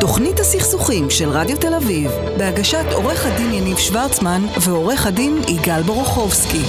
תוכנית 0.00 0.40
הסכסוכים 0.40 1.10
של 1.10 1.28
רדיו 1.28 1.56
תל 1.56 1.74
אביב, 1.74 2.10
בהגשת 2.38 2.84
עורך 2.92 3.26
הדין 3.26 3.52
יניב 3.52 3.76
שוורצמן 3.76 4.40
ועורך 4.66 5.06
הדין 5.06 5.36
יגאל 5.48 5.82
בורוכובסקי. 5.82 6.62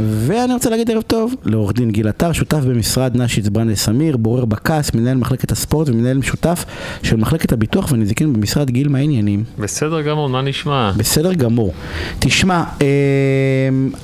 ואני 0.00 0.54
רוצה 0.54 0.70
להגיד 0.70 0.90
ערב 0.90 1.02
טוב 1.02 1.34
לעורך 1.44 1.72
דין 1.72 1.90
גיל 1.90 2.08
עטר, 2.08 2.32
שותף 2.32 2.58
במשרד 2.58 3.16
נשיץ 3.16 3.48
ברנדל 3.48 3.74
סמיר, 3.74 4.16
בורר 4.16 4.44
בכעס, 4.44 4.94
מנהל 4.94 5.16
מחלקת 5.16 5.52
הספורט 5.52 5.88
ומנהל 5.88 6.18
משותף 6.18 6.64
של 7.02 7.16
מחלקת 7.16 7.52
הביטוח 7.52 7.92
והנזיקין 7.92 8.32
במשרד 8.32 8.70
גיל, 8.70 8.88
מה 8.88 8.98
העניינים? 8.98 9.44
בסדר 9.58 10.00
גמור, 10.00 10.28
מה 10.28 10.42
נשמע? 10.42 10.92
בסדר 10.96 11.32
גמור. 11.32 11.72
תשמע, 12.18 12.64
אה, 12.82 12.86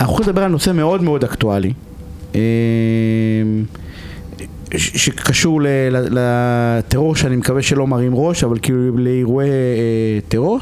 אנחנו 0.00 0.14
הולכים 0.14 0.32
לדבר 0.32 0.42
על 0.42 0.50
נושא 0.50 0.70
מאוד 0.70 1.02
מאוד 1.02 1.24
אקטואלי. 1.24 1.72
אה, 2.34 2.40
שקשור 4.78 5.60
לטרור 5.90 7.16
שאני 7.16 7.36
מקווה 7.36 7.62
שלא 7.62 7.86
מרים 7.86 8.12
ראש, 8.14 8.44
אבל 8.44 8.58
כאילו 8.62 8.98
לאירועי 8.98 9.48
אה, 9.50 9.54
טרור, 10.28 10.58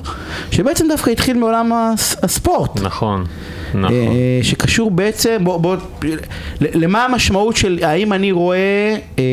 שבעצם 0.51 0.84
דווקא 0.89 1.11
התחיל 1.11 1.37
מעולם 1.39 1.73
הס- 1.73 2.17
הספורט. 2.25 2.80
נכון, 2.80 3.25
נכון. 3.75 3.93
אה, 3.93 4.39
שקשור 4.43 4.91
בעצם, 4.91 5.37
בוא, 5.45 5.56
בוא, 5.59 5.77
למה 6.61 7.05
המשמעות 7.05 7.56
של 7.56 7.79
האם 7.83 8.12
אני 8.12 8.33
רואה, 8.33 8.97
אה, 9.19 9.25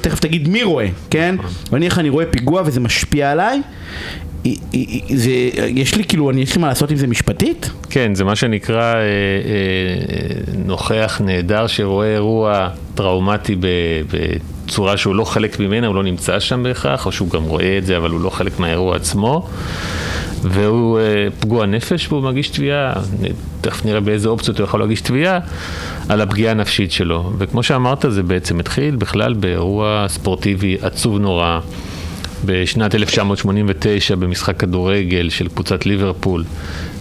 תכף 0.00 0.20
תגיד 0.20 0.48
מי 0.48 0.62
רואה, 0.62 0.86
כן? 1.10 1.34
נניח 1.72 1.98
אני 1.98 2.08
רואה 2.08 2.26
פיגוע 2.26 2.62
וזה 2.64 2.80
משפיע 2.80 3.30
עליי, 3.30 3.46
אה, 3.46 3.52
אה, 3.54 3.60
אה, 3.60 3.60
זה, 5.14 5.30
יש 5.68 5.94
לי 5.94 6.04
כאילו, 6.04 6.32
יש 6.32 6.56
לי 6.56 6.60
מה 6.60 6.68
לעשות 6.68 6.90
עם 6.90 6.96
זה 6.96 7.06
משפטית? 7.06 7.70
כן, 7.90 8.14
זה 8.14 8.24
מה 8.24 8.36
שנקרא 8.36 8.94
אה, 8.94 9.00
אה, 9.00 9.04
נוכח 10.66 11.20
נהדר 11.24 11.66
שרואה 11.66 12.14
אירוע 12.14 12.68
טראומטי 12.94 13.56
בצורה 14.10 14.96
שהוא 14.96 15.14
לא 15.14 15.24
חלק 15.24 15.60
ממנה, 15.60 15.86
הוא 15.86 15.94
לא 15.94 16.02
נמצא 16.02 16.40
שם 16.40 16.62
בהכרח, 16.62 17.06
או 17.06 17.12
שהוא 17.12 17.30
גם 17.30 17.42
רואה 17.42 17.78
את 17.78 17.86
זה, 17.86 17.96
אבל 17.96 18.10
הוא 18.10 18.20
לא 18.20 18.30
חלק 18.30 18.58
מהאירוע 18.58 18.96
עצמו. 18.96 19.48
והוא 20.42 20.98
אה, 20.98 21.04
פגוע 21.40 21.66
נפש 21.66 22.08
והוא 22.08 22.22
מגיש 22.22 22.48
תביעה, 22.48 22.92
תכף 23.60 23.84
נראה 23.84 24.00
באיזה 24.00 24.28
אופציות 24.28 24.58
הוא 24.58 24.64
יכול 24.64 24.80
להגיש 24.80 25.00
תביעה 25.00 25.38
על 26.08 26.20
הפגיעה 26.20 26.50
הנפשית 26.50 26.92
שלו. 26.92 27.32
וכמו 27.38 27.62
שאמרת, 27.62 28.04
זה 28.08 28.22
בעצם 28.22 28.60
התחיל 28.60 28.96
בכלל 28.96 29.34
באירוע 29.34 30.06
ספורטיבי 30.08 30.76
עצוב 30.80 31.18
נורא. 31.18 31.60
בשנת 32.44 32.94
1989 32.94 34.14
במשחק 34.16 34.56
כדורגל 34.56 35.30
של 35.30 35.48
קבוצת 35.48 35.86
ליברפול 35.86 36.44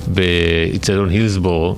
באיצטדיון 0.08 1.10
הילסבורו, 1.10 1.76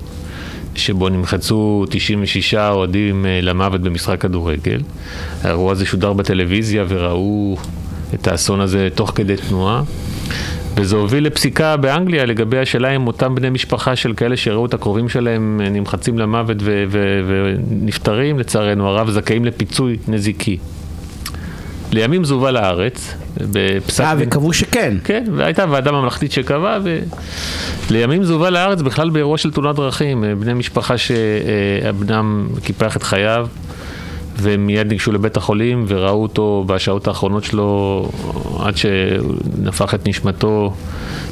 שבו 0.76 1.10
נמחצו 1.10 1.86
96 1.90 2.54
אוהדים 2.54 3.26
אה, 3.26 3.40
למוות 3.42 3.82
במשחק 3.82 4.22
כדורגל. 4.22 4.82
האירוע 5.44 5.72
הזה 5.72 5.86
שודר 5.86 6.14
בטלוויזיה 6.14 6.86
וראו 6.88 7.58
את 8.14 8.28
האסון 8.28 8.62
הזה 8.62 8.88
תוך 8.96 9.12
כדי 9.16 9.36
תנועה. 9.36 9.84
וזה 10.76 10.96
הוביל 10.96 11.26
לפסיקה 11.26 11.78
באנגליה 11.78 12.26
לגבי 12.26 12.60
השאלה 12.60 12.96
אם 12.96 13.08
אותם 13.08 13.36
בני 13.36 13.50
משפחה 13.50 13.96
של 13.96 14.14
כאלה 14.14 14.38
שראו 14.38 14.66
את 14.66 14.74
הקרובים 14.74 15.10
שלהם 15.10 15.62
אה, 15.64 15.70
נמחצים 15.70 16.20
למוות 16.20 16.58
ונפטרים, 16.62 18.40
לצערנו 18.40 18.88
הרב, 18.88 19.10
זכאים 19.10 19.46
לפיצוי 19.46 19.98
נזיקי. 20.08 20.58
לימים 21.94 22.24
זה 22.24 22.34
הובא 22.34 22.52
לארץ, 22.52 23.16
בפסק 23.52 24.04
אה, 24.04 24.14
וקבעו 24.18 24.54
שכן. 24.54 24.94
כן, 25.04 25.24
והייתה 25.36 25.66
ועדה 25.70 25.92
ממלכתית 25.92 26.32
שקבעה, 26.32 26.80
ולימים 27.88 28.24
זה 28.24 28.34
הובא 28.34 28.50
לארץ 28.50 28.82
בכלל 28.82 29.10
באירוע 29.10 29.38
של 29.38 29.52
תאונת 29.52 29.76
דרכים. 29.76 30.24
אה, 30.24 30.36
בני 30.36 30.54
משפחה 30.54 30.96
שבנם 30.98 32.48
קיפח 32.64 32.98
את 32.98 33.04
חייו, 33.04 33.48
והם 34.38 34.66
מיד 34.66 34.88
ניגשו 34.88 35.12
לבית 35.12 35.38
החולים 35.38 35.86
וראו 35.88 36.24
אותו 36.24 36.64
בשעות 36.68 37.08
האחרונות 37.08 37.44
שלו, 37.44 38.10
עד 38.60 38.78
שנפח 38.78 39.94
את 39.94 40.08
נשמתו 40.08 40.74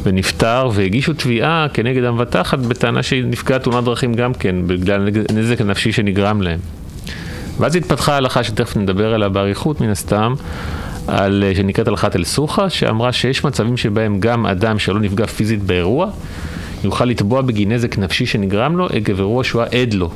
ונפטר, 0.04 0.70
והגישו 0.74 1.14
תביעה 1.14 1.68
כנגד 1.74 2.04
המבטחת 2.04 2.60
בטענה 2.60 3.04
שהיא 3.04 3.24
נפגעה 3.26 3.60
תאונת 3.60 3.84
דרכים 3.84 4.14
גם 4.14 4.34
כן, 4.34 4.56
בגלל 4.68 5.10
נזק 5.34 5.62
הנפשי 5.62 5.92
שנגרם 5.92 6.42
להם. 6.42 6.60
ואז 7.62 7.76
התפתחה 7.76 8.16
הלכה 8.18 8.44
שתכף 8.44 8.78
נדבר 8.78 9.14
עליה 9.14 9.30
באריכות 9.30 9.82
מן 9.82 9.90
הסתם, 9.90 10.34
על, 11.08 11.44
אה, 11.48 11.56
שנקראת 11.56 11.88
הלכת 11.88 12.16
אל-סוחה, 12.16 12.70
שאמרה 12.70 13.12
שיש 13.12 13.44
מצבים 13.44 13.78
שבהם 13.78 14.20
גם 14.20 14.46
אדם 14.46 14.80
שלא 14.80 15.00
נפגע 15.00 15.26
פיזית 15.26 15.64
באירוע, 15.64 16.10
יוכל 16.84 17.06
לתבוע 17.06 17.42
בגין 17.42 17.72
נזק 17.72 17.98
נפשי 17.98 18.26
שנגרם 18.26 18.78
לו 18.78 18.86
עקב 18.86 19.18
אירוע 19.18 19.44
שהוא 19.44 19.62
עד 19.62 19.94
לו. 19.94 20.10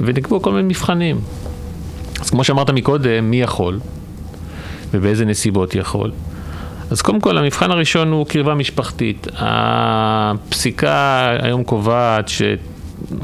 ונקבעו 0.00 0.42
כל 0.42 0.52
מיני 0.52 0.68
מבחנים. 0.68 1.20
אז 2.20 2.30
כמו 2.30 2.44
שאמרת 2.44 2.70
מקודם, 2.70 3.30
מי 3.30 3.42
יכול? 3.42 3.80
ובאיזה 4.90 5.24
נסיבות 5.24 5.74
יכול? 5.74 6.12
אז 6.90 7.02
קודם 7.02 7.20
כל, 7.20 7.38
המבחן 7.38 7.70
הראשון 7.70 8.12
הוא 8.12 8.26
קרבה 8.26 8.54
משפחתית. 8.54 9.26
הפסיקה 9.36 11.30
היום 11.42 11.64
קובעת 11.64 12.28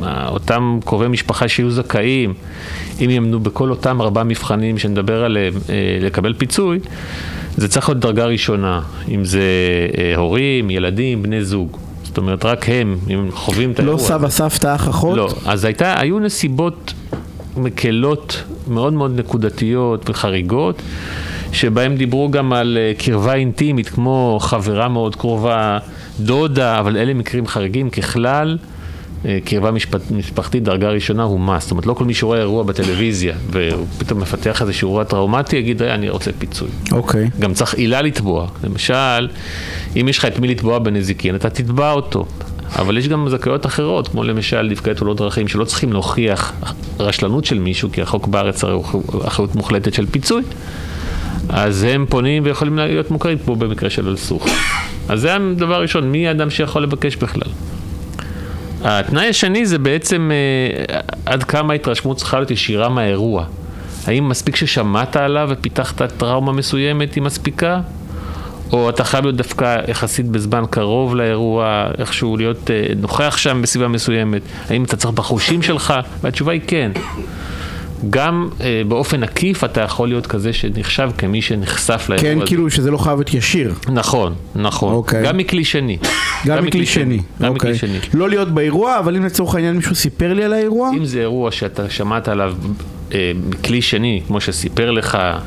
שאותם 0.01 0.79
קרובי 0.85 1.09
משפחה 1.09 1.49
שיהיו 1.49 1.71
זכאים, 1.71 2.35
אם 3.01 3.11
ימנו 3.11 3.41
בכל 3.41 3.71
אותם 3.71 4.01
ארבעה 4.01 4.25
מבחנים 4.25 4.79
שנדבר 4.79 5.25
עליהם, 5.25 5.55
אה, 5.71 5.99
לקבל 6.01 6.35
פיצוי, 6.35 6.79
זה 7.57 7.69
צריך 7.69 7.89
להיות 7.89 8.01
דרגה 8.01 8.25
ראשונה, 8.25 8.81
אם 9.09 9.25
זה 9.25 9.43
אה, 9.99 10.13
הורים, 10.17 10.71
ילדים, 10.71 11.23
בני 11.23 11.45
זוג. 11.45 11.77
זאת 12.05 12.19
אומרת, 12.19 12.45
רק 12.45 12.69
הם, 12.69 12.99
אם 13.11 13.29
חווים 13.33 13.71
את 13.71 13.79
לא 13.79 13.85
האירוע. 13.85 14.09
סבא, 14.09 14.29
סבתא, 14.29 14.75
אח, 14.75 14.89
אחות? 14.89 15.17
לא, 15.17 15.29
אז 15.47 15.65
הייתה, 15.65 16.01
היו 16.01 16.19
נסיבות 16.19 16.95
מקלות 17.57 18.43
מאוד 18.69 18.93
מאוד 18.93 19.19
נקודתיות 19.21 20.11
וחריגות, 20.11 20.83
שבהם 21.53 21.97
דיברו 21.97 22.31
גם 22.31 22.53
על 22.53 22.79
אה, 22.81 22.93
קרבה 22.99 23.35
אינטימית, 23.35 23.89
כמו 23.89 24.39
חברה 24.43 24.89
מאוד 24.89 25.17
קרובה, 25.17 25.79
דודה, 26.21 26.79
אבל 26.79 26.97
אלה 26.97 27.15
מקרים 27.15 27.47
חריגים. 27.47 27.91
ככלל, 27.91 28.59
קרבה 29.45 29.71
משפט, 29.71 30.11
משפחתית 30.11 30.63
דרגה 30.63 30.89
ראשונה 30.89 31.23
הוא 31.23 31.49
must. 31.49 31.61
זאת 31.61 31.71
אומרת, 31.71 31.87
לא 31.87 31.95
כל 31.95 32.05
מי 32.05 32.15
שרואה 32.15 32.39
אירוע 32.39 32.63
בטלוויזיה, 32.63 33.35
והוא 33.51 33.87
פתאום 33.99 34.21
מפתח 34.21 34.63
איזשהו 34.63 34.89
אירוע 34.89 35.05
טראומטי, 35.05 35.57
יגיד, 35.57 35.83
"רגע, 35.83 35.95
אני 35.95 36.11
רוצה 36.11 36.31
פיצוי. 36.39 36.69
אוקיי. 36.93 37.31
גם 37.39 37.55
צריך 37.55 37.75
עילה 37.75 38.03
לתבוע. 38.03 38.47
למשל, 38.65 39.29
אם 40.01 40.09
יש 40.09 40.19
לך 40.19 40.25
את 40.25 40.39
מי 40.39 40.49
לתבוע 40.49 40.79
בנזיקין, 40.79 41.35
אתה 41.35 41.51
תתבע 41.51 41.93
אותו. 41.93 42.27
אבל 42.79 42.99
יש 42.99 43.09
גם 43.09 43.29
זכאויות 43.29 43.67
אחרות, 43.67 44.09
כמו 44.09 44.25
למשל 44.25 44.63
נפגעי 44.63 44.95
תאונות 44.95 45.17
דרכים, 45.17 45.49
שלא 45.49 45.65
צריכים 45.65 45.93
להוכיח 45.93 46.53
רשלנות 47.01 47.45
של 47.45 47.59
מישהו, 47.59 47.93
כי 47.93 48.03
החוק 48.03 48.27
בארץ 48.27 48.65
הרי 48.65 48.73
הוא 48.73 49.03
אחריות 49.27 49.55
מוחלטת 49.55 49.95
של 49.95 50.07
פיצוי. 50.07 50.43
אז 51.49 51.83
הם 51.83 52.07
פונים 52.09 52.43
ויכולים 52.47 52.79
להיות 52.79 53.11
מוכרים, 53.11 53.39
כמו 53.39 53.57
במקרה 53.57 53.91
של 53.91 54.09
אלסוך. 54.09 54.47
אז 55.09 55.21
זה 55.21 55.35
הדבר 55.35 55.75
הראשון, 55.75 56.13
מי 56.13 56.29
האדם 56.29 56.51
שיכול 56.51 56.83
לבקש 56.83 57.17
בכלל? 57.17 57.49
התנאי 58.85 59.29
השני 59.29 59.67
זה 59.67 59.79
בעצם 59.79 60.31
אה, 60.33 61.01
עד 61.27 61.45
כמה 61.45 61.73
ההתרשמות 61.73 62.17
צריכה 62.17 62.37
להיות 62.37 62.51
ישירה 62.51 62.89
מהאירוע. 62.89 63.45
האם 64.07 64.29
מספיק 64.29 64.57
ששמעת 64.57 65.17
עליו 65.17 65.49
ופיתחת 65.51 66.03
טראומה 66.03 66.53
מסוימת 66.53 67.15
היא 67.15 67.23
מספיקה? 67.23 67.81
או 68.73 68.91
אתה 68.91 69.05
חייב 69.05 69.25
להיות 69.25 69.37
דווקא 69.37 69.81
יחסית 69.89 70.29
בזמן 70.29 70.65
קרוב 70.71 71.15
לאירוע, 71.15 71.87
איכשהו 71.99 72.37
להיות 72.37 72.71
אה, 72.71 72.87
נוכח 72.97 73.37
שם 73.37 73.63
בסביבה 73.63 73.89
מסוימת? 73.89 74.43
האם 74.71 74.85
אתה 74.85 74.97
צריך 74.97 75.15
בחושים 75.15 75.63
שלך? 75.63 75.95
והתשובה 76.21 76.53
היא 76.53 76.61
כן. 76.67 76.91
גם 78.11 78.49
אה, 78.61 78.83
באופן 78.89 79.23
עקיף 79.23 79.65
אתה 79.65 79.81
יכול 79.81 80.09
להיות 80.09 80.27
כזה 80.27 80.53
שנחשב 80.53 81.11
כמי 81.19 81.43
שנחשף 81.43 82.07
לאירוע 82.09 82.31
כן, 82.31 82.37
הזה. 82.37 82.47
כאילו 82.47 82.71
שזה 82.71 82.91
לא 82.91 82.99
חייב 82.99 83.19
להיות 83.19 83.35
ישיר. 83.35 83.75
נכון, 83.93 84.35
נכון. 84.55 84.93
אוקיי. 84.95 85.25
גם 85.25 85.37
מכלי 85.37 85.65
שני. 85.65 85.99
גם 86.47 86.65
מכלי 86.65 86.87
שני. 86.87 87.19
גם 87.43 87.49
אוקיי. 87.49 87.73
מכלי 87.73 87.79
שני. 87.79 87.99
לא 88.15 88.29
להיות 88.29 88.49
באירוע, 88.49 88.99
אבל 88.99 89.17
אם 89.17 89.25
לצורך 89.25 89.55
העניין 89.55 89.77
מישהו 89.77 89.95
סיפר 89.95 90.35
לי 90.35 90.45
על 90.45 90.53
האירוע, 90.53 90.91
אם 90.97 91.05
זה 91.05 91.21
אירוע 91.21 91.53
שאתה 91.53 91.91
שמעת 91.91 92.29
עליו 92.29 92.55
אה, 93.15 93.33
מכלי 93.49 93.83
שני, 93.83 94.23
כמו 94.27 94.41
שסיפר 94.41 94.91
לך, 94.91 95.15
אה, 95.15 95.39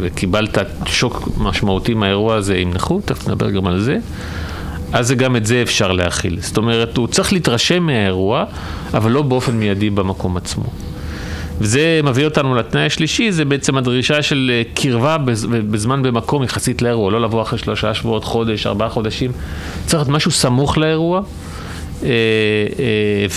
וקיבלת 0.00 0.58
שוק 0.86 1.28
משמעותי 1.38 1.94
מהאירוע 1.94 2.34
הזה 2.34 2.54
עם 2.54 2.72
נכות, 2.72 3.04
תכף 3.04 3.28
נדבר 3.28 3.50
גם 3.50 3.66
על 3.66 3.80
זה, 3.80 3.98
אז 4.92 5.08
זה 5.08 5.14
גם 5.14 5.36
את 5.36 5.46
זה 5.46 5.62
אפשר 5.62 5.92
להכיל. 5.92 6.40
זאת 6.40 6.56
אומרת, 6.56 6.96
הוא 6.96 7.08
צריך 7.08 7.32
להתרשם 7.32 7.82
מהאירוע, 7.82 8.44
אבל 8.94 9.10
לא 9.10 9.22
באופן 9.22 9.52
מיידי 9.52 9.90
במקום 9.90 10.36
עצמו. 10.36 10.64
וזה 11.62 12.00
מביא 12.04 12.24
אותנו 12.24 12.54
לתנאי 12.54 12.86
השלישי, 12.86 13.32
זה 13.32 13.44
בעצם 13.44 13.76
הדרישה 13.76 14.22
של 14.22 14.50
אה, 14.54 14.62
קרבה 14.74 15.16
בז- 15.18 15.46
בזמן 15.70 16.02
במקום 16.02 16.42
יחסית 16.42 16.82
לאירוע, 16.82 17.10
לא 17.10 17.20
לבוא 17.20 17.42
אחרי 17.42 17.58
שלושה 17.58 17.94
שבועות, 17.94 18.24
חודש, 18.24 18.66
ארבעה 18.66 18.88
חודשים. 18.88 19.30
צריך 19.86 19.94
להיות 19.94 20.08
משהו 20.08 20.30
סמוך 20.30 20.78
לאירוע, 20.78 21.20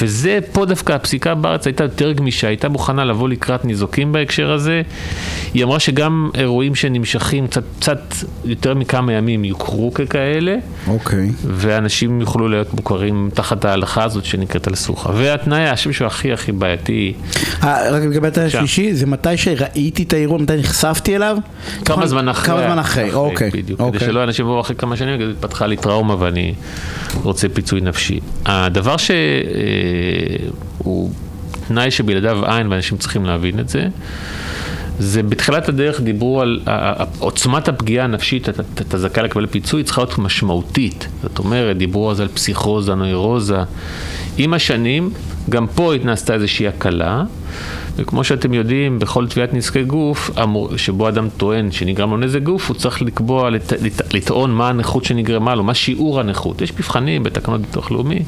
וזה, 0.02 0.40
פה 0.52 0.66
דווקא 0.66 0.94
הפסיקה 0.94 1.36
בארץ 1.36 1.68
הייתה 1.68 1.84
יותר 1.84 2.12
גמישה, 2.12 2.48
הייתה 2.48 2.70
מוכנה 2.70 3.06
לבוא 3.06 3.30
לקראת 3.30 3.66
ניזוקים 3.66 4.12
בהקשר 4.12 4.52
הזה. 4.52 4.82
היא 5.54 5.64
אמרה 5.64 5.80
שגם 5.80 6.30
אירועים 6.36 6.76
שנמשכים 6.76 7.48
קצת, 7.48 7.64
קצת 7.80 8.16
יותר 8.46 8.74
מכמה 8.74 9.14
ימים 9.14 9.46
יוכרו 9.46 9.94
ככאלה, 9.94 10.56
אוקיי. 10.88 11.32
ואנשים 11.44 12.22
יוכלו 12.22 12.48
להיות 12.48 12.74
מוכרים 12.74 13.30
תחת 13.34 13.66
ההלכה 13.66 14.04
הזאת 14.04 14.26
שנקראת 14.26 14.68
על 14.68 14.76
סוכה. 14.76 15.10
והתנאי, 15.16 15.70
השם 15.70 15.94
שהוא 15.94 16.08
הכי 16.08 16.34
הכי 16.34 16.52
בעייתי, 16.52 17.14
אה, 17.64 17.92
רק 17.92 18.04
לגבי 18.04 18.28
התנאי. 18.28 18.46
השלישי, 18.46 18.94
זה 18.94 19.06
מתי 19.06 19.38
שראיתי 19.38 20.04
את 20.04 20.14
האירוע, 20.14 20.38
מתי 20.38 20.58
נחשפתי 20.58 21.16
אליו? 21.16 21.38
כמה 21.86 21.96
נכון? 21.96 22.08
זמן 22.08 22.30
אחרי. 22.30 22.46
כמה 22.46 22.68
זמן 22.68 22.80
אחרי, 22.80 23.14
אוקיי. 23.14 23.50
בדיוק, 23.52 23.80
אוקיי. 23.80 24.00
כדי 24.00 24.10
שלא 24.10 24.24
אנשים 24.24 24.46
יבואו 24.46 24.62
אחרי 24.62 24.76
כמה 24.76 24.96
שנים, 24.96 25.30
התפתחה 25.32 25.68
לי 25.68 25.78
טראומה 25.78 26.16
ואני 26.20 26.54
רוצה 27.24 27.50
פיצוי 27.50 27.82
נפשי. 27.82 28.20
הדבר 28.56 28.96
שהוא 28.98 31.10
תנאי 31.68 31.92
שבלעדיו 31.92 32.46
אין, 32.46 32.72
ואנשים 32.72 32.98
צריכים 32.98 33.26
להבין 33.26 33.60
את 33.60 33.70
זה, 33.70 33.88
זה 35.00 35.24
בתחילת 35.24 35.70
הדרך 35.70 36.02
דיברו 36.02 36.42
על 36.42 36.60
עוצמת 37.20 37.68
הפגיעה 37.68 38.06
הנפשית, 38.06 38.50
אתה- 38.50 38.98
זכאי 38.98 39.24
לקבל 39.24 39.46
פיצוי, 39.46 39.84
צריכה 39.84 40.02
להיות 40.02 40.18
משמעותית. 40.18 41.08
זאת 41.24 41.40
אומרת, 41.40 41.78
דיברו 41.78 42.12
אז 42.12 42.20
על 42.20 42.28
פסיכוזה, 42.28 42.96
נוירוזה. 42.96 43.58
עם 44.38 44.54
השנים, 44.54 45.10
גם 45.50 45.68
פה 45.68 45.94
התנסתה 45.94 46.34
איזושהי 46.34 46.68
הקלה, 46.68 47.24
וכמו 47.96 48.24
שאתם 48.24 48.54
יודעים, 48.54 49.00
בכל 49.00 49.28
תביעת 49.28 49.54
נזקי 49.54 49.84
גוף, 49.84 50.30
שבו 50.78 51.10
אדם 51.10 51.28
טוען 51.38 51.72
שנגרם 51.72 52.12
לו 52.12 52.18
נזק 52.18 52.42
גוף, 52.42 52.70
הוא 52.70 52.78
צריך 52.78 53.02
לקבוע, 53.02 53.50
לט, 53.50 53.74
לט, 53.74 54.14
לטעון 54.14 54.52
מה 54.52 54.70
הנכות 54.70 55.06
שנגרמה 55.06 55.56
לו, 55.56 55.64
מה 55.64 55.74
שיעור 55.74 56.20
הנכות. 56.20 56.62
יש 56.62 56.74
מבחנים 56.74 57.24
בתקנות 57.24 57.62
ביטוח 57.62 57.92
לאומי. 57.92 58.20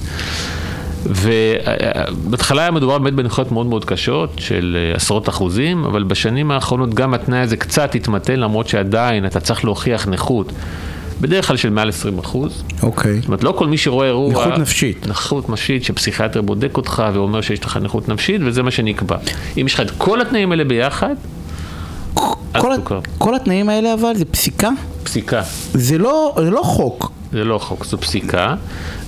ובהתחלה 1.06 2.62
היה 2.62 2.72
מדובר 2.72 2.98
באמת 2.98 3.14
בנכויות 3.14 3.52
מאוד 3.52 3.66
מאוד 3.66 3.86
קשות 3.86 4.32
של 4.38 4.78
אה, 4.80 4.96
עשרות 4.96 5.30
אחוזים, 5.30 5.84
אבל 5.84 6.04
בשנים 6.04 6.52
האחרונות 6.52 6.94
גם 6.94 7.14
התנאי 7.14 7.40
הזה 7.40 7.58
קצת 7.58 7.96
התמתן, 7.96 8.40
למרות 8.40 8.68
שעדיין 8.68 9.26
אתה 9.26 9.40
צריך 9.40 9.66
להוכיח 9.66 10.08
נכות, 10.08 10.52
בדרך 11.22 11.48
כלל 11.48 11.58
של 11.58 11.70
מעל 11.70 11.90
20 11.90 12.20
אחוז. 12.20 12.64
אוקיי. 12.84 13.16
זאת 13.20 13.26
אומרת, 13.28 13.44
לא 13.44 13.52
כל 13.58 13.68
מי 13.68 13.78
שרואה 13.78 14.08
אירוע... 14.08 14.32
נכות 14.32 14.58
נפשית. 14.60 15.08
נכות 15.08 15.50
נפשית, 15.50 15.84
שפסיכיאטר 15.84 16.42
בודק 16.42 16.78
אותך 16.78 17.04
ואומר 17.14 17.42
שיש 17.42 17.66
לך 17.66 17.78
נכות 17.78 18.10
נפשית, 18.10 18.42
וזה 18.46 18.64
מה 18.64 18.72
שנקבע. 18.72 19.18
אם 19.62 19.66
יש 19.66 19.74
לך 19.74 19.80
את 19.82 19.92
כל 19.98 20.22
התנאים 20.22 20.52
האלה 20.52 20.64
ביחד, 20.64 21.16
כל 22.14 22.72
ה- 22.72 22.76
תוכר. 22.78 23.00
כל 23.18 23.36
התנאים 23.36 23.70
האלה 23.70 23.94
אבל 23.94 24.16
זה 24.16 24.26
פסיקה? 24.26 24.70
פסיקה. 25.04 25.42
זה 25.74 25.98
לא 25.98 26.36
זה 26.44 26.50
לא 26.50 26.62
חוק. 26.64 27.12
זה 27.32 27.44
לא 27.44 27.58
חוק, 27.58 27.86
זו 27.86 27.98
פסיקה, 27.98 28.56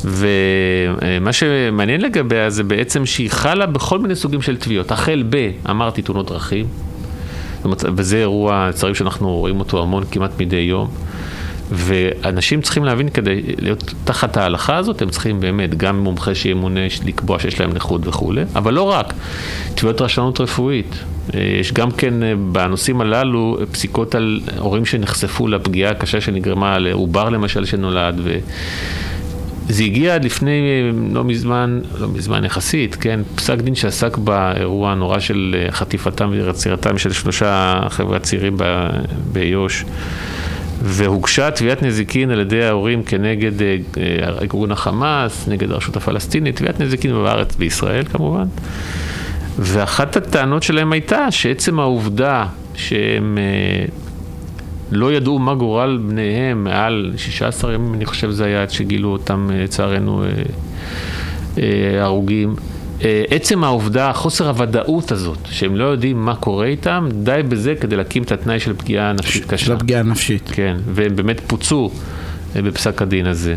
ומה 0.06 1.34
שמעניין 1.34 2.02
לגביה 2.02 2.50
זה 2.50 2.64
בעצם 2.64 3.06
שהיא 3.06 3.30
חלה 3.32 3.66
בכל 3.66 4.00
מיני 4.00 4.16
סוגים 4.16 4.42
של 4.42 4.58
תביעות, 4.58 4.92
החל 4.92 5.24
ב, 5.30 5.52
אמרתי, 5.70 6.02
תאונות 6.02 6.28
דרכים, 6.32 6.66
וזה 7.96 8.18
אירוע, 8.18 8.68
לצערי 8.70 8.96
שאנחנו 8.96 9.36
רואים 9.38 9.60
אותו 9.60 9.82
המון 9.84 10.04
כמעט 10.12 10.32
מדי 10.42 10.56
יום, 10.56 10.88
ואנשים 11.71 12.62
צריכים 12.62 12.86
להבין 12.86 13.10
כדי 13.10 13.42
להיות 13.62 13.94
תחת 14.04 14.38
ההלכה 14.38 14.75
הזאת, 14.75 15.01
הם 15.01 15.10
צריכים 15.10 15.39
באמת 15.39 15.77
גם 15.77 16.00
מומחה 16.00 16.36
שימונה 16.36 16.80
לקבוע 17.06 17.39
שיש 17.39 17.60
להם 17.60 17.74
נכות 17.74 18.07
וכולי, 18.07 18.42
אבל 18.56 18.74
לא 18.74 18.83
רק, 18.83 19.13
תביעות 19.75 20.01
רשלנות 20.01 20.42
רפואית. 20.42 20.95
אה, 21.36 21.39
יש 21.60 21.74
גם 21.74 21.92
כן 21.92 22.24
אה, 22.24 22.33
בנושאים 22.51 23.01
הללו 23.01 23.57
פסיקות 23.71 24.16
על 24.16 24.39
הורים 24.57 24.86
שנחשפו 24.86 25.48
לפגיעה 25.48 25.92
הקשה 25.92 26.21
שנגרמה 26.21 26.80
לעובר 26.80 27.30
למשל 27.30 27.66
שנולד, 27.66 28.19
ו... 28.24 28.38
זה 29.72 29.83
הגיע 29.83 30.15
עד 30.15 30.25
לפני 30.25 30.51
אה, 30.51 31.13
לא 31.13 31.24
מזמן, 31.24 31.81
לא 32.00 32.07
מזמן 32.07 32.45
יחסית, 32.45 32.95
כן, 32.95 33.19
פסק 33.36 33.57
דין 33.57 33.75
שעסק 33.75 34.18
באירוע 34.18 34.92
הנורא 34.92 35.19
של 35.19 35.65
חטיפתם 35.69 36.31
ועצירתם 36.33 36.98
של 36.98 37.12
שלושה 37.13 37.81
חבר'ה 37.89 38.19
צעירים 38.19 38.57
באיו"ש. 39.31 39.86
והוגשה 40.81 41.52
תביעת 41.52 41.84
נזיקין 41.84 42.31
על 42.31 42.40
ידי 42.40 42.64
ההורים 42.64 43.04
כנגד 43.04 43.62
אה, 43.62 43.78
אה, 43.98 44.30
ארגון 44.30 44.72
החמאס, 44.72 45.48
נגד 45.48 45.72
הרשות 45.72 45.98
הפלסטינית, 45.98 46.56
תביעת 46.56 46.80
נזיקין 46.80 47.12
בארץ, 47.12 47.56
בישראל 47.56 48.04
כמובן. 48.04 48.46
ואחת 49.60 50.18
הטענות 50.18 50.64
שלהם 50.64 50.92
הייתה 50.92 51.31
שעצם 51.31 51.80
העובדה 51.80 52.46
שהם 52.76 53.38
אה, 53.38 53.86
לא 54.92 55.14
ידעו 55.14 55.40
מה 55.40 55.56
גורל 55.56 56.00
בניהם 56.08 56.64
מעל 56.64 57.14
16 57.18 57.74
ימים, 57.74 57.94
אני 57.94 58.06
חושב 58.06 58.30
זה 58.30 58.46
היה 58.46 58.62
עד 58.62 58.70
שגילו 58.70 59.10
אותם, 59.10 59.50
לצערנו, 59.54 60.24
הרוגים. 62.02 62.56
אה, 63.04 63.24
עצם 63.30 63.63
העובדה, 63.63 64.13
חוסר 64.13 64.48
הוודאות 64.48 65.12
הזאת, 65.12 65.38
שהם 65.51 65.75
לא 65.75 65.84
יודעים 65.84 66.25
מה 66.25 66.36
קורה 66.36 66.66
איתם, 66.66 67.07
די 67.12 67.42
בזה 67.50 67.75
כדי 67.81 67.96
להקים 67.96 68.24
את 68.24 68.31
התנאי 68.31 68.60
של 68.60 68.74
פגיעה 68.74 69.13
נפשית 69.13 69.44
של 69.44 69.50
קשה. 69.50 69.74
הפגיעה 69.74 70.00
הנפשית. 70.00 70.50
כן, 70.54 70.78
והם 70.94 71.16
באמת 71.16 71.42
פוצו 71.48 71.92
אה, 72.56 72.62
בפסק 72.62 73.01
הדין 73.01 73.25
הזה. 73.25 73.56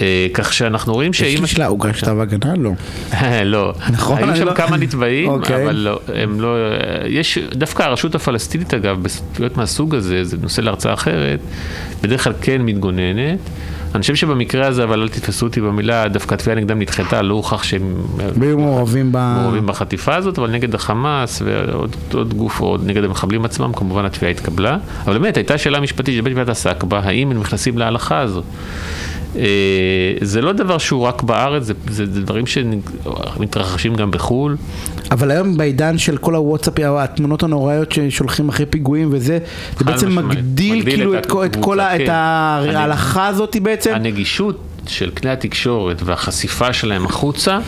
אה, 0.00 0.26
כך 0.34 0.52
שאנחנו 0.52 0.92
רואים 0.92 1.10
יש 1.10 1.18
שאם... 1.18 1.40
לי 1.42 1.46
שאלה, 1.46 1.66
הוגש 1.66 2.00
כתב 2.00 2.20
הגנה? 2.20 2.54
לא. 2.56 2.72
לא. 3.44 3.72
נכון, 3.90 4.18
היו 4.18 4.36
שם 4.36 4.44
לא- 4.44 4.54
כמה 4.54 4.76
נתבעים, 4.76 5.28
אוקיי. 5.28 5.64
אבל 5.64 5.76
לא, 5.76 6.00
הם 6.14 6.40
לא... 6.40 6.56
יש, 7.06 7.38
דווקא 7.38 7.82
הרשות 7.82 8.14
הפלסטינית 8.14 8.74
אגב, 8.74 9.02
בסוגיות 9.02 9.56
מהסוג 9.56 9.94
הזה, 9.94 10.24
זה 10.24 10.36
נושא 10.42 10.60
להרצאה 10.60 10.94
אחרת, 10.94 11.40
בדרך 12.02 12.24
כלל 12.24 12.32
כן 12.40 12.62
מתגוננת. 12.62 13.38
אני 13.94 14.00
חושב 14.00 14.14
שבמקרה 14.14 14.66
הזה, 14.66 14.84
אבל 14.84 15.02
אל 15.02 15.08
תתפסו 15.08 15.46
אותי 15.46 15.60
במילה, 15.60 16.08
דווקא 16.08 16.34
התביעה 16.34 16.56
נגדם 16.56 16.78
נדחתה, 16.78 17.22
לא 17.22 17.34
הוכח 17.34 17.62
שהם 17.62 17.94
והיו 18.38 18.58
מעורבים 18.58 19.12
ב... 19.12 19.16
מעורבים 19.16 19.66
בחטיפה 19.66 20.14
הזאת, 20.14 20.38
אבל 20.38 20.50
נגד 20.50 20.74
החמאס 20.74 21.42
ועוד 21.44 21.96
עוד 22.12 22.34
גוף, 22.34 22.60
או 22.60 22.76
נגד 22.84 23.04
המחבלים 23.04 23.44
עצמם, 23.44 23.72
כמובן 23.72 24.04
התביעה 24.04 24.30
התקבלה. 24.30 24.78
אבל 25.04 25.18
באמת, 25.18 25.36
הייתה 25.36 25.58
שאלה 25.58 25.80
משפטית 25.80 26.14
שבית 26.14 26.36
המשפט 26.36 26.48
עסק 26.48 26.84
בה, 26.84 27.00
האם 27.04 27.30
הם 27.30 27.40
נכנסים 27.40 27.78
להלכה 27.78 28.18
הזאת. 28.18 28.44
אה, 29.38 29.44
זה 30.20 30.40
לא 30.40 30.52
דבר 30.52 30.78
שהוא 30.78 31.02
רק 31.02 31.22
בארץ, 31.22 31.62
זה, 31.62 31.74
זה, 31.90 32.06
דברים 32.06 32.44
שמתרחשים 32.46 33.94
גם 33.94 34.10
בחו"ל. 34.10 34.56
אבל 35.10 35.30
היום 35.30 35.56
בעידן 35.56 35.98
של 35.98 36.16
כל 36.16 36.34
הוואטסאפ, 36.34 36.74
התמונות 36.78 37.42
הנוראיות 37.42 37.92
ששולחים 37.92 38.48
אחרי 38.48 38.66
פיגועים 38.66 39.08
וזה, 39.12 39.38
זה 39.78 39.84
בעצם 39.84 40.08
משמעית. 40.08 40.38
מגדיל 40.38 40.76
מגדיל 40.76 40.94
כאילו 40.94 41.14
את 41.14 41.18
את 41.18 41.26
את 41.26 41.30
כל 41.30 41.80
הקבוצה, 41.80 41.96
את 41.96 42.00
כן. 42.06 42.76
ההלכה 42.76 43.26
הזאת 43.26 43.56
בעצם. 43.62 43.94
הנגישות 43.94 44.60
של 44.86 45.10
כלי 45.10 45.30
התקשורת 45.30 46.02
והחשיפה 46.02 46.72
שלהם 46.72 47.06
החוצה 47.06 47.58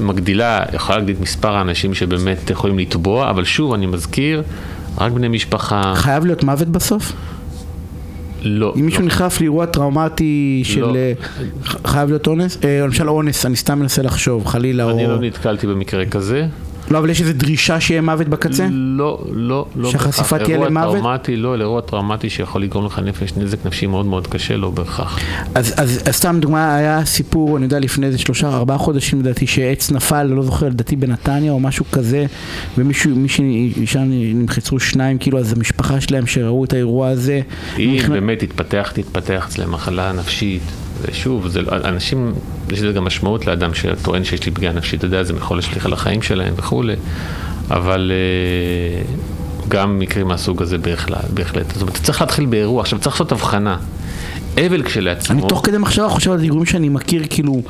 מגדילה, 0.00 0.62
יכולה 0.72 0.98
להגדיל 0.98 1.16
את 1.16 1.20
מספר 1.20 1.56
האנשים 1.56 1.94
שבאמת 1.94 2.50
יכולים 2.50 2.78
לתבוע, 2.78 3.30
אבל 3.30 3.44
שוב, 3.44 3.72
אני 3.72 3.86
מזכיר, 3.86 4.42
רק 4.98 5.12
בני 5.12 5.28
משפחה, 5.28 5.92
חייב 5.96 6.24
להיות 6.24 6.44
מוות 6.44 6.68
בסוף? 6.68 7.12
לא. 8.44 8.74
אם 8.76 8.84
מישהו 8.84 9.00
לא. 9.00 9.06
נחשף 9.06 9.36
לאירוע 9.40 9.66
טראומטי 9.66 10.62
של... 10.64 10.80
לא. 10.80 10.96
אה, 10.96 11.12
חייב 11.84 12.08
להיות 12.08 12.26
אונס? 12.26 12.58
אה, 12.64 12.80
למשל 12.84 13.08
אונס, 13.08 13.46
אני 13.46 13.56
סתם 13.56 13.78
מנסה 13.78 14.02
לחשוב, 14.02 14.46
חלילה, 14.46 14.90
אני 14.90 15.06
או... 15.06 15.10
לא 15.10 15.20
נתקלתי 15.20 15.66
במקרה 15.66 16.06
כזה. 16.06 16.46
לא, 16.90 16.98
אבל 16.98 17.10
יש 17.10 17.20
איזו 17.20 17.32
דרישה 17.32 17.80
שיהיה 17.80 18.00
מוות 18.00 18.28
בקצה? 18.28 18.66
לא, 18.70 19.24
לא, 19.32 19.66
לא 19.76 19.90
שהחשיפה 19.90 20.38
תהיה 20.38 20.48
אירוע 20.48 20.66
למוות? 20.68 20.96
טראומטי, 20.98 21.36
לא, 21.36 21.58
לאירוע 21.58 21.80
טראומטי 21.80 22.30
שיכול 22.30 22.62
לגרום 22.62 22.86
לך 22.86 22.98
נפש, 22.98 23.32
נזק 23.36 23.66
נפשי 23.66 23.86
מאוד 23.86 24.06
מאוד 24.06 24.26
קשה, 24.26 24.56
לא 24.56 24.70
בהכרח. 24.70 25.18
אז, 25.54 25.74
אז, 25.76 26.00
אז 26.08 26.14
סתם 26.14 26.38
דוגמה, 26.40 26.76
היה 26.76 27.04
סיפור, 27.04 27.56
אני 27.56 27.64
יודע, 27.64 27.78
לפני 27.80 28.06
איזה 28.06 28.18
שלושה, 28.18 28.48
ארבעה 28.48 28.78
חודשים 28.78 29.20
לדעתי, 29.20 29.46
שעץ 29.46 29.90
נפל, 29.90 30.22
לא 30.22 30.42
זוכר, 30.42 30.68
לדעתי 30.68 30.96
בנתניה 30.96 31.52
או 31.52 31.60
משהו 31.60 31.84
כזה, 31.92 32.26
ומישהו, 32.78 33.10
נמחצו 34.34 34.80
שניים, 34.80 35.18
כאילו, 35.18 35.38
אז 35.38 35.52
המשפחה 35.52 36.00
שלהם 36.00 36.26
שראו 36.26 36.64
את 36.64 36.72
האירוע 36.72 37.08
הזה, 37.08 37.40
אם 37.78 37.96
נכנ- 37.98 38.10
באמת 38.10 38.38
תתפתח, 38.38 38.92
תתפתח 38.94 39.46
אצלם 39.48 39.72
מחלה 39.72 40.12
נפשית, 40.12 40.62
ושוב, 41.08 41.48
זה, 41.48 41.62
לא- 41.62 41.72
אנשים, 41.84 42.32
יש 42.72 42.82
לזה 42.82 42.92
גם 42.92 43.04
משמעות 43.04 43.46
לאדם 43.46 43.74
שטוען 43.74 44.24
שיש 44.24 44.46
לי 44.46 44.52
פגיעה 44.52 44.72
נפשית, 44.72 44.98
אתה 44.98 45.06
יודע, 45.06 45.22
זה 45.22 45.32
יכול 45.36 45.56
להשליך 45.56 45.86
על 45.86 45.92
החיים 45.92 46.22
שלהם 46.22 46.54
וכולי, 46.56 46.94
אבל 47.70 48.12
אה, 48.14 49.02
גם 49.68 49.98
מקרים 49.98 50.28
מהסוג 50.28 50.62
הזה 50.62 50.78
בהחלט, 50.78 51.30
בהחלט. 51.34 51.72
זאת 51.72 51.82
אומרת, 51.82 51.96
צריך 51.96 52.20
להתחיל 52.20 52.46
באירוע, 52.46 52.80
עכשיו 52.80 52.98
צריך 52.98 53.14
לעשות 53.14 53.32
הבחנה. 53.32 53.76
אבל 54.66 54.82
כשלעצמו, 54.82 55.38
אני 55.40 55.48
תוך 55.48 55.60
כדי 55.64 55.78
מחשבה 55.78 56.08
חושב 56.08 56.30
על 56.30 56.42
אירועים 56.42 56.66
שאני 56.66 56.88
מכיר, 56.88 57.22
כאילו, 57.30 57.62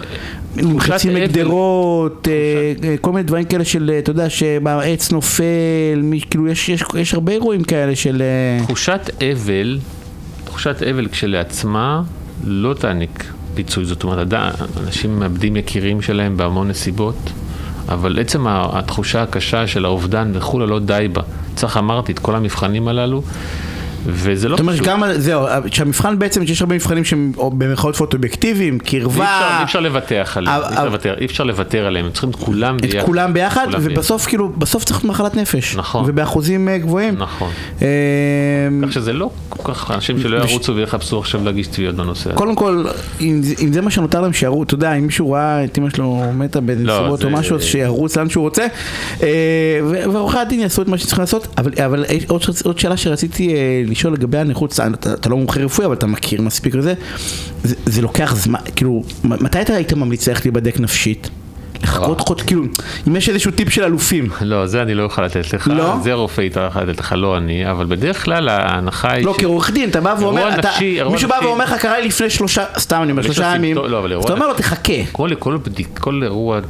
נמחצים. 0.57 1.15
מגדרות, 1.15 2.29
אה, 2.31 2.89
אה, 2.89 2.97
כל 3.01 3.13
מיני 3.13 3.23
דברים 3.23 3.45
כאלה 3.45 3.65
של, 3.65 3.91
אתה 3.99 4.11
יודע, 4.11 4.31
שהעץ 4.31 5.13
נופל, 5.13 6.03
כאילו, 6.31 6.49
יש, 6.49 6.69
יש, 6.69 6.85
יש 6.95 7.15
הרבה 7.15 7.33
אירועים 7.33 7.65
כאלה 7.65 7.97
של... 7.97 8.23
תחושת 8.63 9.11
אבל, 9.33 9.79
תחושת 10.45 10.83
אבל 10.91 11.09
כשלעצמה 11.09 12.03
לא 12.45 12.75
תעניק 12.75 13.25
פיצוי. 13.55 13.85
זאת 13.85 14.05
אומרת, 14.05 14.33
אנשים 14.87 15.19
מאבדים 15.19 15.57
יקירים 15.57 16.03
שלהם 16.03 16.37
בהמון 16.37 16.69
נסיבות, 16.69 17.31
אבל 17.89 18.21
עצם 18.21 18.47
התחושה 18.49 19.23
הקשה 19.23 19.67
של 19.67 19.85
האובדן 19.85 20.31
וכולי 20.35 20.67
לא 20.67 20.79
די 20.79 21.09
בה. 21.13 21.23
צריך, 21.55 21.77
אמרתי, 21.77 22.13
את 22.13 22.19
כל 22.19 22.35
המבחנים 22.37 22.89
הללו, 22.89 23.23
וזה 24.07 24.49
לא 24.49 24.57
זאת 24.57 24.61
אומרת, 24.61 24.75
פשוט. 24.77 24.87
גם, 24.89 25.03
זהו, 25.17 25.45
שהמבחן 25.73 26.19
בעצם, 26.19 26.47
שיש 26.47 26.61
הרבה 26.63 26.75
מבחנים 26.75 27.05
שהם 27.05 27.33
או 27.37 27.51
במרכאות 27.51 27.97
פוטו-אובייקטיביים, 27.97 28.79
קרבה, 28.79 29.59
אי 29.59 29.65
אפשר 29.65 29.81
לבטח 29.81 30.37
עליהם, 30.37 30.63
אי 31.21 31.27
אפשר 31.27 31.45
לוותר- 31.45 31.87
עליהם, 31.87 32.05
הם 32.07 32.13
צריכים 32.13 32.31
את 32.31 32.37
כולם 32.37 32.77
את 32.77 32.81
ביחד. 32.81 33.07
כולם 33.07 33.33
ביחד, 33.33 33.67
ובסוף 33.81 34.27
כאילו, 34.27 34.49
בסוף 34.49 34.85
צריך 34.85 35.05
מחלת 35.05 35.35
נפש. 35.35 35.77
נכון. 35.77 36.05
ובאחוזים 36.07 36.69
אה, 36.69 36.79
גבוהים. 36.79 37.15
נכון. 37.19 37.51
אה, 37.83 37.87
כך 38.87 38.93
שזה 38.93 39.13
לא 39.13 39.31
כל 39.49 39.73
כך, 39.75 39.91
אנשים 39.91 40.21
שלא 40.21 40.37
ירוצו 40.37 40.77
ויחפשו 40.77 41.19
עכשיו 41.19 41.45
להגיש 41.45 41.67
תביעות 41.67 41.95
בנושא 41.95 42.31
הזה. 42.31 42.39
קודם 42.39 42.55
כל, 42.55 42.85
אם 43.21 43.41
זה- 43.73 43.81
מה 43.81 43.91
שנותר 43.91 44.21
להם, 44.21 44.33
שירו, 44.33 44.63
אתה 44.63 44.75
יודע, 44.75 44.95
אם 44.95 45.07
מישהו 45.07 45.31
ראה 45.33 45.65
את 45.65 45.79
אמא 45.79 45.91
שלו 45.91 46.23
מתה 46.35 46.61
לא, 46.61 46.67
בנסיבות 46.67 47.25
או 47.25 47.31
משהו, 47.31 47.61
שירוץ 47.61 48.17
לאן 48.17 48.29
שהוא 48.31 48.43
רוצה. 48.45 48.67
אה, 49.23 49.29
ועורכי 50.13 50.39
הדין 50.39 50.61
יעשו 50.61 50.83
את 50.83 50.89
מה 50.89 50.99
שצריכים 50.99 51.21
לעשות. 51.23 51.47
אבל, 51.59 51.71
אבל 51.85 52.05
יש 52.13 52.25
עוד, 52.29 52.43
עוד 52.65 52.79
שאלה 52.79 52.97
שרציתי 52.97 53.55
אה, 53.55 53.83
לשאול 53.95 54.13
לגבי 54.13 54.39
הנכות, 54.39 54.73
אתה, 54.95 55.15
אתה, 55.15 55.29
לא 55.29 55.37
מומחה 55.37 55.61
רפואי, 55.61 55.87
אבל 55.87 55.95
אתה 55.95 56.07
מכיר 56.07 56.43
מספיק 56.43 56.75
לזה. 56.75 56.95
זה, 57.65 57.75
זה 57.87 58.03
לוקח 58.03 58.35
זמן, 58.37 58.59
כאילו, 58.77 59.03
מתי 59.25 59.61
אתה 59.61 59.73
היית 59.73 59.93
ממליץ 59.93 60.29
ללכת 60.29 60.45
להיבדק 60.45 60.81
נפשית? 60.81 61.31
לחכות 61.83 62.21
חוד, 62.21 62.41
כאילו, 62.41 62.63
אם 63.09 63.17
יש 63.17 63.29
איזשהו 63.29 63.51
טיפ 63.51 63.69
של 63.71 63.83
אלופים. 63.85 64.29
לא, 64.41 64.67
זה 64.67 64.83
אני 64.83 64.95
לא 64.95 65.03
אוכל 65.03 65.23
לתת 65.25 65.55
לך, 65.55 65.69
לא? 65.75 65.95
זה 66.03 66.13
רופא 66.13 66.41
יוכל 66.41 66.83
לתת 66.83 67.01
לך, 67.01 67.15
לא 67.17 67.37
אני, 67.37 67.71
אבל 67.71 67.87
בדרך 67.87 68.25
כלל 68.25 68.49
ההנחה 68.49 69.13
היא... 69.13 69.25
לא, 69.27 69.35
ש- 69.35 69.41
כעורך 69.41 69.71
דין, 69.71 69.91
אתה 69.91 70.01
בא 70.01 70.15
ואומר, 70.21 70.59
אתה, 70.59 70.69
נפשי, 70.69 70.99
מישהו 71.11 71.29
בא 71.29 71.37
נפשי. 71.37 71.47
ואומר 71.49 71.65
לך, 71.65 71.75
קרה 71.75 72.01
לי 72.01 72.07
לפני 72.07 72.31
שלושה, 72.31 72.65
סתם 72.79 73.01
אני 73.03 73.11
אומר, 73.11 73.23
שלושה 73.23 73.41
לו 73.51 73.57
ימים, 73.57 73.77
לא, 73.77 73.99
אז 74.05 74.11
אירוע 74.11 74.25
אתה 74.25 74.33
אומר 74.35 74.47
לו. 74.49 74.55
תחכה. 74.55 74.93
כל, 75.13 75.31
כל, 75.39 75.57
בדיק, 75.57 75.99
כל 75.99 76.21
אירוע 76.23 76.61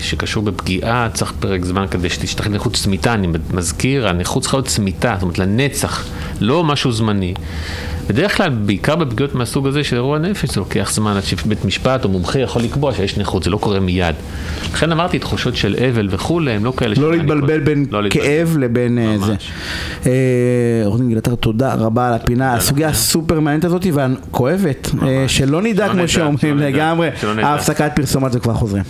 שקשור 0.00 0.42
בפגיעה 0.42 1.08
צריך 1.12 1.32
פרק 1.40 1.64
זמן 1.64 1.86
כדי 1.90 2.10
שתשתחרר 2.10 2.52
נכות 2.52 2.74
צמיתה, 2.74 3.14
אני 3.14 3.28
מזכיר, 3.54 4.08
הנכות 4.08 4.42
צריכה 4.42 4.56
להיות 4.56 4.66
צמיתה, 4.66 5.12
זאת 5.14 5.22
אומרת 5.22 5.38
לנצח, 5.38 6.06
לא 6.40 6.64
משהו 6.64 6.92
זמני. 6.92 7.34
בדרך 8.08 8.36
כלל, 8.36 8.48
בעיקר 8.50 8.96
בפגיעות 8.96 9.34
מהסוג 9.34 9.66
הזה 9.66 9.84
של 9.84 9.96
אירוע 9.96 10.18
נפש, 10.18 10.50
זה 10.50 10.60
לוקח 10.60 10.90
זמן 10.92 11.16
עד 11.16 11.22
שבית 11.22 11.64
משפט 11.64 12.04
או 12.04 12.08
מומחה 12.08 12.38
יכול 12.38 12.62
לקבוע 12.62 12.94
שיש 12.94 13.18
נכות, 13.18 13.42
זה 13.42 13.50
לא 13.50 13.56
קורה 13.56 13.80
מיד. 13.80 14.14
לכן 14.72 14.92
אמרתי, 14.92 15.18
תחושות 15.18 15.56
של 15.56 15.76
אבל 15.88 16.08
וכולי, 16.10 16.52
הם 16.52 16.64
לא 16.64 16.72
כאלה 16.76 16.94
לא 16.98 17.12
להתבלבל 17.12 17.60
בין 17.60 17.86
לא. 17.90 18.10
כאב 18.10 18.56
לבין 18.60 18.98
אה, 18.98 19.16
זה. 19.18 19.34
אה, 20.06 20.12
עורך 20.84 21.00
דין 21.00 21.10
גלעד, 21.10 21.34
תודה 21.34 21.74
רבה 21.74 22.08
על 22.08 22.14
הפינה, 22.14 22.54
הסוגיה 22.54 22.88
הסופר 22.88 23.40
מעניינת 23.40 23.64
הזאת 23.64 23.86
והכואבת, 23.92 24.90
אה, 25.02 25.24
שלא 25.28 25.62
נדע 25.62 25.88
כמו 25.88 26.08
שאומרים 26.08 26.58
לגמרי. 26.58 27.08
ההפסקת 27.42 27.92
פרסומות 27.94 28.32
וכבר 28.34 28.54
חוזרים. 28.54 28.82